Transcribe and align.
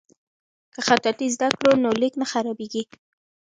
که 0.73 0.79
خطاطي 0.87 1.27
زده 1.35 1.47
کړو 1.59 1.73
نو 1.83 1.89
لیک 2.01 2.13
نه 2.21 2.25
خرابیږي. 2.31 2.83